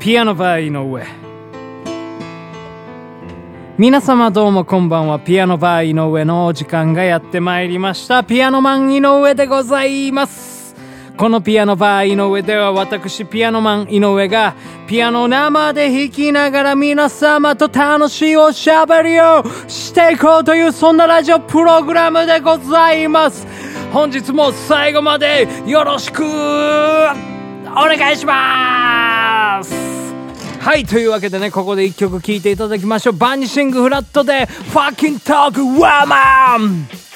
[0.00, 1.04] ピアノバー井上。
[3.76, 5.18] 皆様どうもこんばんは。
[5.18, 8.24] ピアノバー井上のお時間がやってまいりました。
[8.24, 10.74] ピアノマン井上でございます。
[11.18, 14.54] このピアノバー井上では私ピアノマン井上が
[14.88, 23.46] ピアノ生で弾きながら皆様と楽しいおしゃべりをしていこうというそんなラジオプログラムでございます。
[23.92, 26.24] 本日も最後までよろしく。
[27.72, 29.74] お願いします
[30.60, 33.12] はい、というわけでね、ここで1曲聴いていただきましょう。
[33.14, 37.09] バニシングフラットで、ファッキントークワーマン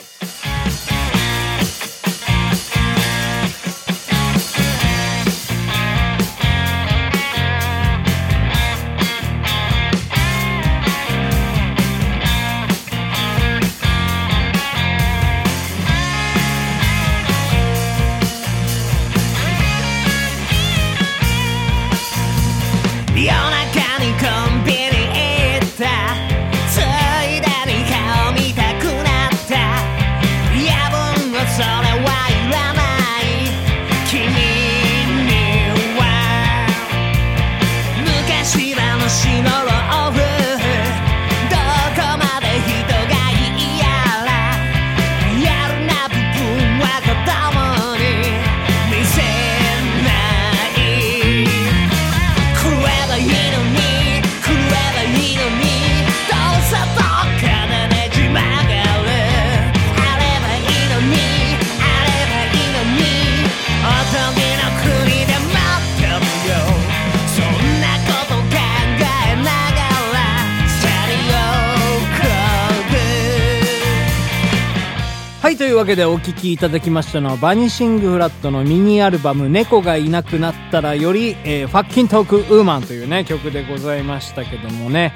[75.74, 85.12] というわけでお聴きいただきましたのは、バニシングフラットのミニアルバム、猫がいなくなったらより、えーファッキントークウーマンというね、曲でございましたけどもね、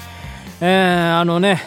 [0.59, 1.61] えー、あのね、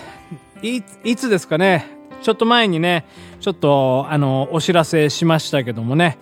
[0.60, 1.86] い、いつですかね、
[2.20, 3.06] ちょっと前にね、
[3.40, 6.18] ちょっと、あの、お知らせしましたけどもね、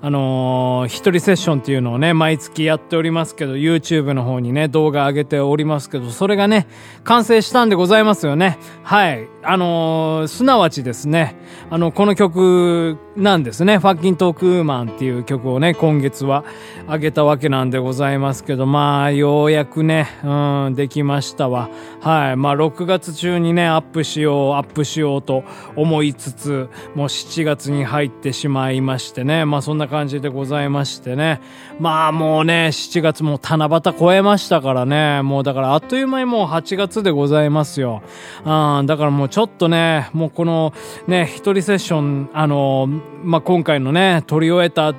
[0.00, 6.68] あのー一人セッションっていうのをね、毎月やっておりますけど、YouTube の方にね、動画上げておりますけど、それがね、
[7.02, 8.58] 完成したんでございますよね。
[8.84, 9.28] はい。
[9.42, 11.36] あのーすなわちですね、
[11.70, 13.78] あの、この曲なんですね。
[13.78, 16.44] ファッキントークーマンっていう曲をね、今月は
[16.86, 21.68] 上げたわけなんでございますけど、まあ、ようやくね、うん、できましたわ。
[22.00, 22.36] はい。
[22.36, 25.42] まあ、6月中にね、アップしよう、アップしようと
[25.74, 31.40] 思いつつ、もう7月に入ってしまいましてね、まあ、そんな感じでございましてね。
[31.80, 38.02] まあ、もうね、7月も七夕超えましたからね、もうだからあっという間にもう8月でございますよ。
[38.44, 40.72] うん、だからもうちょっとね、もうこの
[41.06, 42.88] ね、一人セッション、あの、
[43.24, 44.94] まあ、今回のね、撮り終えた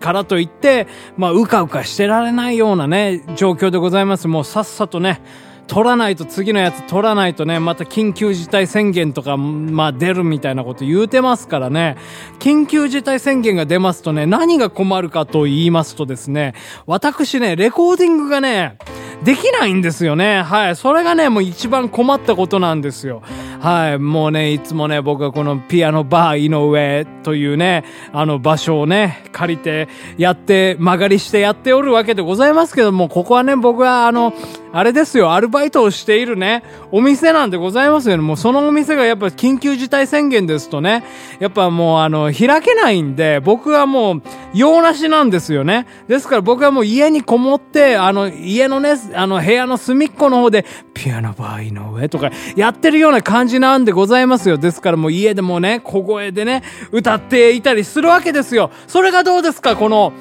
[0.00, 0.86] からといって、
[1.16, 4.28] まあ、うかうかしてられないようなね、状況でございます。
[4.28, 5.22] もうさっさとね、
[5.66, 11.96] 取らないと次のやつ取らないとね、また緊急事態宣言とか、まあ出るみたいなこと言うてますからね、
[12.38, 16.54] 緊急事態宣言が出ますとね、何が困るかと言いますとですね、
[16.86, 18.78] 私ね、レコーディングがね、
[19.24, 20.42] できないんですよね。
[20.42, 20.76] はい。
[20.76, 23.22] それがね、もう一番困ったことなんですよ。
[23.60, 23.98] はい。
[23.98, 34.34] もうね、いつもね、僕はこのピアノバー井上というね、あの場所をね、借りてやって、曲がりしてやっておるわけでございますけども、ここはね、僕はあの、
[34.72, 38.22] あれですよ、アルバイトをしているね、お店なんでございますよね。
[38.22, 41.04] もうそのお店がやっぱ緊急事態宣言ですとね、
[41.40, 44.22] やっぱもうあの、開けないんで、僕はもう、
[44.54, 45.86] 用なしなんですよね。
[46.08, 54.56] ですから僕はもう家にこもって、あの、家のね、あの、部屋の隅っこの方で、ピアノバー井上とか、やってるような感じなんでございますよ。
[54.56, 56.62] ですからもう家でもね、小声でね、
[56.92, 58.70] 歌っていたりするわけですよ。
[58.86, 60.12] それがどうですか、この、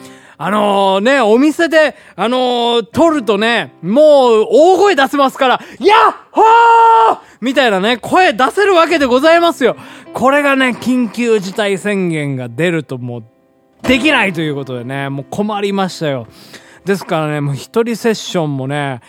[0.43, 9.75] あのね、お店で、あのー撮るとね、もう、大声出せますから、やっほーみたいなね、声出せるわけでございますよ。
[10.15, 13.23] これがね、緊急事態宣言が出るともう、
[13.83, 16.25] できないということでね、もう困りましたよ。
[16.85, 19.01] ですからね、もう一人セッションもね、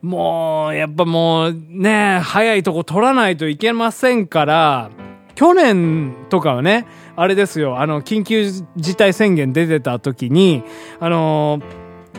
[0.00, 4.88] もう、やっぱもうね、早いとこ取らないといけませんから、
[5.34, 6.86] 去年とかはね、
[7.20, 10.62] あれですよ、あの、緊急事態宣言出てた時に、
[11.00, 11.60] あの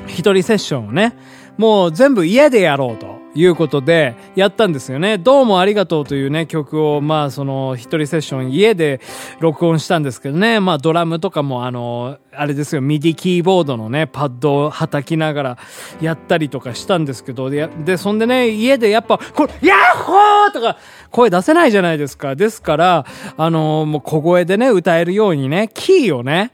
[0.08, 1.16] 一人セッションをね、
[1.58, 3.19] もう全部家でやろうと。
[3.36, 5.18] いうことでやったんですよね。
[5.18, 9.02] どうもありがとうというね、曲を、まあその一人セッション家で
[9.40, 15.58] 録音したんですけどね、まあドラムとかもあの、あれですよ、ミディキーボードのね、パッドを叩きながら
[16.02, 20.78] やったりとかしたんですけど、で、でそんでね、家でやっぱ、これ、ヤッホーとか
[21.12, 22.36] 声出せないじゃないですか。
[22.36, 23.06] ですから、
[23.38, 26.52] あのもう小声でね、歌えるようにね、キーをね、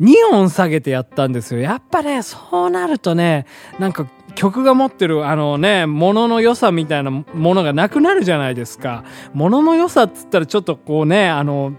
[0.00, 1.60] 2音下げてやったんですよ。
[1.60, 3.46] やっぱね、そうなるとね、
[3.78, 9.04] なんか曲が持ってるあのね、ものの良さみたいなものがなくなるじゃないですか。
[9.32, 11.72] ものの良さっつったらちょっとこうね、あの、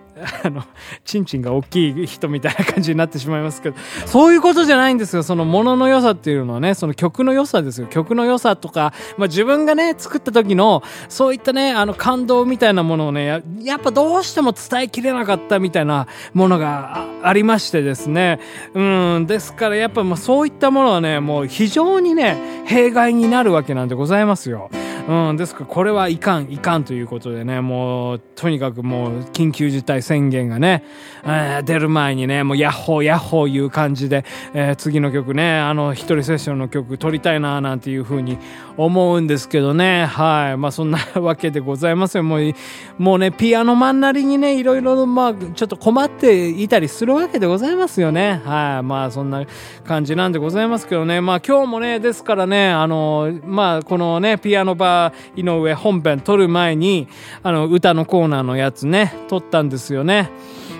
[0.43, 0.63] あの、
[1.03, 5.23] チンチンが大きい人みたいな感じになってしまいますけど、そういうことじゃないんですよ。
[5.23, 7.87] そのものの良さっていうのはね、その曲の良さですよ。
[7.87, 18.39] 曲の良さとか、まあ自分がね、作った時の、そういったね、あの感動みたいなものをね、やっぱどうしても伝えきれなかったみたいなものがありましてですね。
[18.73, 18.81] う
[19.19, 24.69] ん、ですからやっぱまあそういったものはね、もう非常にね、弊害になるわけなんでございますよ。
[25.07, 30.83] うん、ですからこれはいかん、いかんということでね、もう、とにかくもう、緊急事態宣言がね、
[31.23, 34.25] えー出る前にね、もう、ヤッホー、ヤッホーいう感じで、
[34.55, 38.39] えー次の曲ね、あの、一人セッションの曲撮りたいな、なんていうふうに
[38.77, 40.57] 思うんですけどね、はい。
[40.57, 42.23] まあ、そんなわけでございますよ。
[42.23, 42.53] もう、
[42.97, 48.41] もうね、ピアノマンなりにね、いろいろ、まあ、ちょっと困っていたりするわけでございますよね。
[48.43, 48.83] はい。
[48.83, 49.45] まあ、そんな
[49.83, 57.07] 感じなんでございますけどね、まあ、今日もね、ですからね、あの、まあ、このね、ピアノバー井上本編撮る前に、
[57.43, 60.29] あの、歌のコーナーのやつね、撮ったんですよね。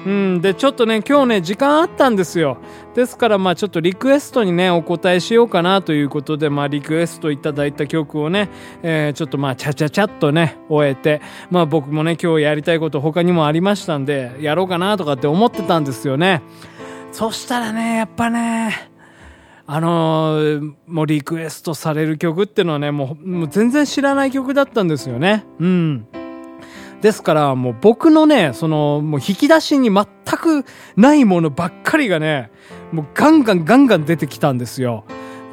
[0.05, 2.57] うん、で、ちょっとね、今日ね、時間あったんですよ。
[2.93, 8.49] ですから、まあちょっとリクエストにね、お答えしようかなということで、まあリクエストいただいた曲をね、
[8.83, 16.43] えーちょっとまあちゃちゃちゃっとね、終えて、まあ僕もね、今日やりたいこと他にもありましたんで、やろうかなとかって思ってたんですよね。
[17.11, 18.91] そしたらね、やっぱね、
[19.67, 25.45] あのーもうリクエストされる曲っていうのはね、もうもう全然知らない曲だったんですよね。
[25.59, 26.05] うん。
[27.01, 30.05] ですから、もう僕のね、その、もう引き出しに全
[30.37, 30.65] く
[30.95, 32.51] ないものばっかりがね、
[32.91, 35.03] もうガンガンガンガン出てきたんですよ。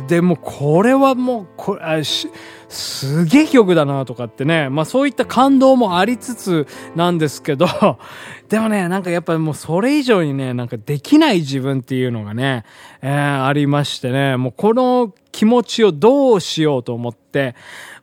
[0.07, 2.29] で、もこれはもう、これ、あし
[2.69, 6.67] すげえ曲だなとかってね、まあそういった感動もありつつ
[6.97, 7.67] なんですけど、
[8.49, 12.65] でもね、なんかやっぱもうそれ以上にね、なんかできない自分っていうのがね、
[13.03, 17.55] えーありましてね、もうこの気持ちをどうしようと思って、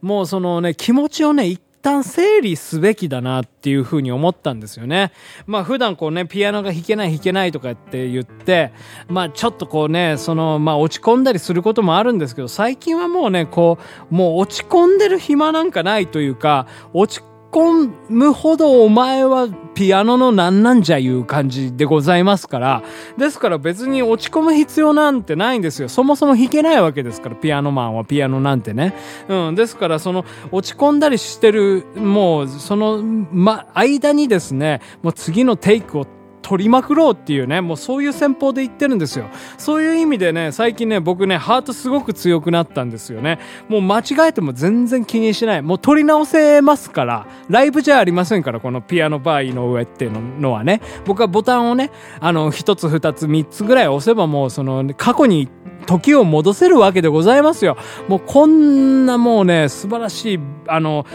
[0.02, 5.12] もうそのね、気持ちをね、一旦整理すべきだなっていうふうに思ったんですよね。
[5.46, 8.72] まあ普段こうね、ピアノが弾けない弾けないとかって言って、
[9.08, 13.78] まあちょっとこうね、その、まあ落ち込んだりすることもあるんですけど、最近はもうね、こ
[14.12, 22.84] う、もう落ち込んでる暇なんかないというか、落ち込むほどお前はピアノのなんなんじゃいう感じでございますから、
[23.18, 25.90] ですから別に落ち込む必要なんてないんですよ。
[25.90, 28.94] そもそも弾けないわけですから、ピアノマンはピアノなんてね。
[29.28, 29.56] うん。
[29.56, 33.02] ですから、その、落ち込んだりしてる、もう、その、
[33.32, 36.06] ま、間にですね、もう次のテイクを
[36.50, 39.28] 取りまくろうっていうね、もうそういう戦法で言ってるんですよ。
[39.60, 43.38] そういう意味でね、最近ね、僕ね、ハートすごく強くなったんですよね。
[43.68, 45.62] もう間違えても全然気にしない。
[45.62, 55.50] もう取り直せますから、ライブじゃありませんから、このピアノバー井上っていうのはね、僕はボタンをね、あの、一つ二つ三つぐらい押せばもうその、過去に
[55.86, 57.78] 時を戻せるわけでございますよ。
[58.08, 61.06] もうこんなもうね、素晴らしい、あの、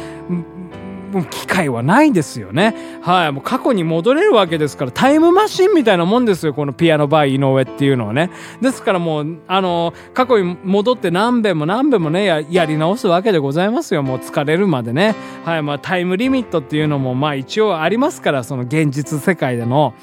[1.23, 2.75] 機会はないですよね。
[3.03, 3.33] はい。
[3.33, 6.55] もう過去に戻れるわけですから、タイムマシンみたいなもんですよ。
[6.55, 8.31] このピアノバー井上っていうのはね。
[8.61, 14.03] ですからもう、あの、過去に戻って何遍も何遍もね、ややり直すわけでございますよ。
[14.03, 15.15] もう疲れるまでね。
[15.45, 15.63] はい。
[15.63, 19.95] まあタイムリミットっていうのも、まあ一応ありますから、その現実世界での。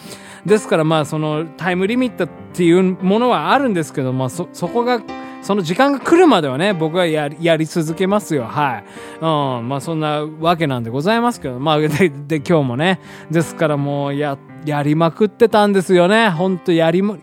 [0.46, 5.02] ですからまあそのタイムリミットっていうものはあるんですけど、まあそ、そこが、
[5.42, 8.44] その時間が来るまではね、僕はやり、続けますよ。
[8.44, 8.84] はい。
[9.20, 9.20] う
[9.64, 9.68] ん。
[9.68, 13.00] まあそんなわけなんでございますけど、まあで、で、今日もね、
[13.32, 16.30] ですからもうや、やりまくってたんですよね。
[16.30, 17.18] ほんとやりも、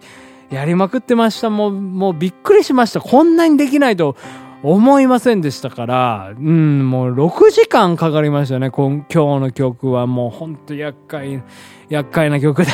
[0.50, 1.50] やりまくってました。
[1.50, 3.00] もう、もうびっくりしました。
[3.00, 4.16] こんなにできないと
[4.62, 8.70] 思いませんでしたから、うん、もう6時間かかりましたね。
[8.70, 11.42] 今今日の曲はもうほんと厄介、
[11.88, 12.72] 厄介な曲だ。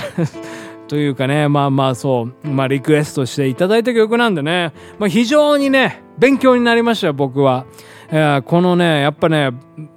[0.88, 7.66] というかね、まあまあそう、まあリクエストしていただいた曲なんでね、まあ非常にね、勉強になりましたよ、僕は。
[8.10, 9.50] えこのね、やっぱね、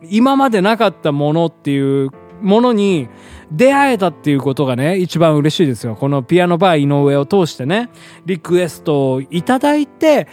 [0.10, 2.10] 今までなかったものっていう
[2.42, 3.10] ものに
[3.52, 5.96] 出会えたっていうことがね、一番嬉しいですよ。
[5.96, 7.90] このピアノバー井上を通してね、
[8.26, 10.28] リクエストをいただいて、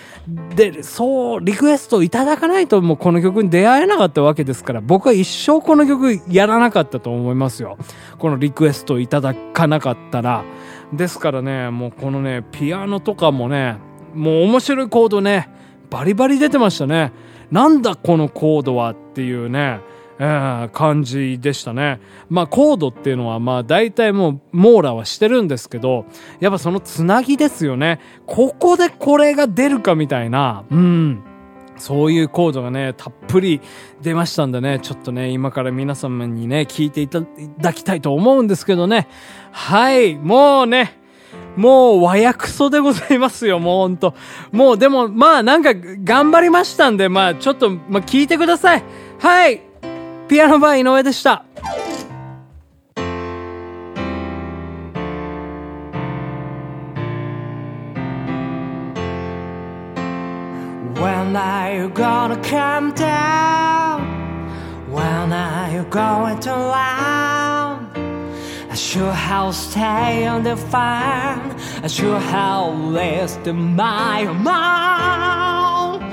[0.57, 7.79] で、そう、リクエストをいただかないともうこの曲に出会えなかったわけですから、僕は一生この曲やらなかったと思いますよ。
[8.19, 10.45] このリクエストをいただかなかったら。
[10.93, 13.77] ですからね、もうこのね、ピアノとかもね、
[14.15, 15.49] もう面白いコードね、
[15.91, 17.13] バリバリ出てましたね。
[17.51, 19.81] なんだこのコードはっていうね、
[20.19, 22.01] えー感じでしたね。
[22.29, 26.07] まあコードっていうのはまあ大体もう網羅はしてるんですけど、
[26.41, 28.01] やっぱそのつなぎですよね。
[28.27, 31.23] ここでこれが出るかみたいな、うん。
[31.77, 33.61] そういうコードがね、たっぷり
[34.01, 37.21] 出ましたんでね、ちょっとね、今から皆様にね、聞いていた
[37.59, 39.09] だきたいと思うんですけどね。
[39.51, 41.01] はい、もうね、
[41.57, 44.15] もう和訳そでございますよ、もうほんと。
[44.53, 48.85] もうでも、まあなんか頑張りましたんで、まあちょっと、まあ聞いてください。
[49.19, 49.63] はい。
[50.28, 51.44] ピアノバー井上でした。
[60.96, 64.02] When are you gonna come down?
[64.92, 67.88] When are you going to land?
[68.72, 71.56] I sure how stay on the farm.
[71.84, 76.04] I sure how list my amount.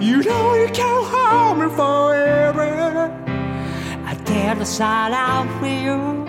[0.00, 2.73] You know you can't hold me forever.
[4.59, 6.25] To sign out for you.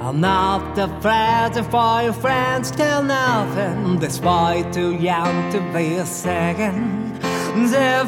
[0.00, 3.98] I'm not afraid for your friends tell nothing.
[3.98, 7.14] This boy too young to be a second.
[7.70, 8.04] The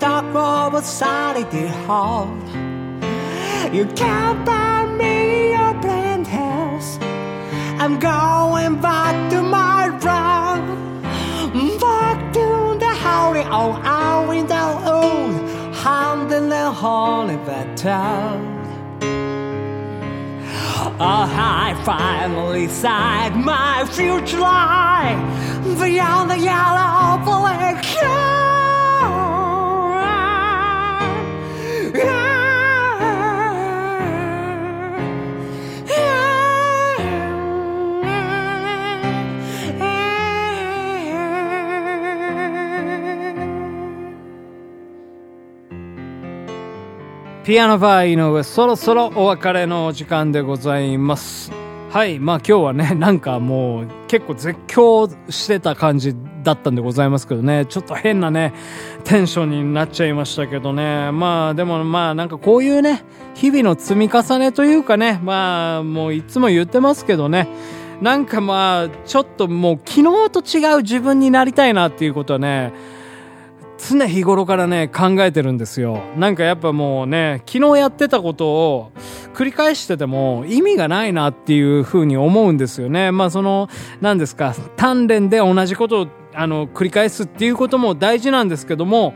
[0.00, 2.26] 到过我沙里的好。
[3.70, 6.98] You can't buy me a plain house.
[7.78, 11.02] I'm going back to my room.
[11.78, 15.34] Back to the howling old hour in the old
[15.74, 17.36] Hamden and holy
[17.76, 18.50] town.
[21.02, 25.16] Oh, I finally sight my future light
[25.78, 27.24] beyond the yellow
[47.50, 51.50] ピアノバー井上、そろそろお別れのお時間でございます。
[51.90, 52.20] はい。
[52.20, 56.14] まあ今日はね、 なんかもう結構絶叫してた感じ
[56.44, 58.52] だったんでございますけどね、ちょっと変なね、
[59.02, 61.10] テンションになっちゃいましたけどね。
[61.10, 63.02] まあでもまあなんかこういうね、
[63.34, 67.48] 日々の積み重ねというかね、まあもういつも言ってますけどね、
[68.00, 72.72] なんかまあちょっともう昨日と違う自分になりたいなっていうことはね、
[73.88, 76.02] 常日頃からね、考えてるんですよ。
[76.16, 78.92] なんかやっぱもうね、昨日やってたことを
[79.34, 83.10] 繰り返してても意味がないなっていうふうに思うんですよね。
[83.10, 83.68] まあその、
[84.00, 89.14] 何ですか、鍛錬で同じことをあの、繰り返すっていうことも大事なんですけども、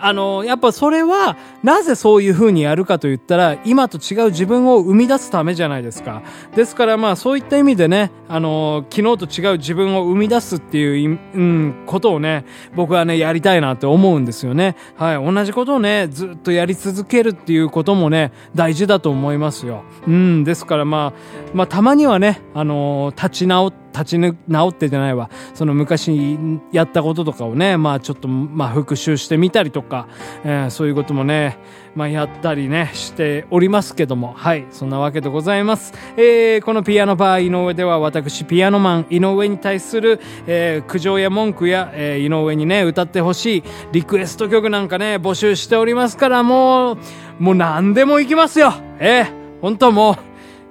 [0.00, 6.22] あの、やっぱそれは、なぜそういう風にやるかと言ったら、今と違う自分を生み出すためじゃないですか。
[6.54, 14.76] ですからまあそういった意味でね、あの、昨日と違う自分を生み出すっていう、うん、ことをね、僕はね、やりたいなって思うんですよね。
[14.96, 15.32] はい。
[15.32, 19.84] 同じことをね、ずっとやり続けるっていうこともね、大事だと思いますよ。
[20.06, 25.30] うん、ですからまあ、まあたまにはね、あの、立ち直って、立ち直ってじゃないわ。
[25.54, 26.36] その昔
[26.72, 30.08] やったこととかをね、まあちょっと、まあ復習してみたりとか、か
[30.44, 31.58] えーそういうこともね、
[31.94, 35.92] まあやったりね、しておりますけども、はい、そんなわけでございます。
[36.16, 46.98] えーこのピアノバー井上では私、ピアノマン井上に対する、えー苦情や文句や、えー井上にね、歌ってほしいリクエスト曲なんかね、募集しておりますから、もう、
[47.38, 48.72] もう何でも行きますよ。
[48.98, 50.16] えー、本当もう、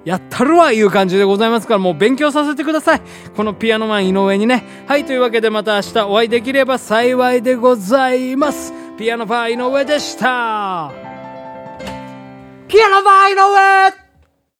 [0.04, 3.00] やったるわいう感じでございますから、もう勉強させてください。
[3.34, 4.64] このピアノマン井上にね。
[4.86, 8.83] はい、というわけでまた明日お会いできれば幸いでございます。
[8.96, 10.92] ピアノバー井上でした。
[12.68, 14.03] ピアノバー井上